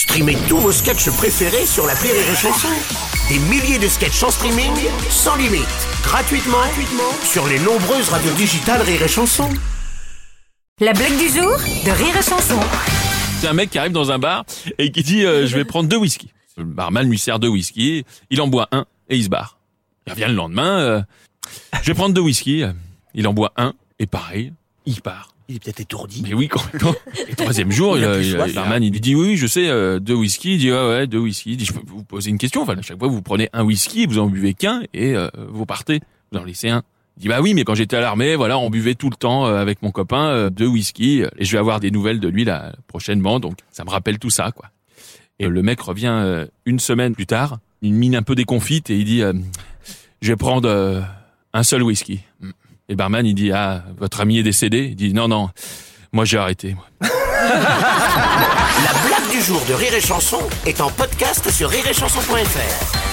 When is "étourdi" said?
25.80-26.22